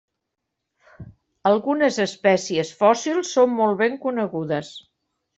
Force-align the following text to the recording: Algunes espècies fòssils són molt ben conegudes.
Algunes 1.49 1.99
espècies 2.05 2.71
fòssils 2.79 3.33
són 3.35 3.53
molt 3.59 3.77
ben 3.83 3.99
conegudes. 4.07 4.73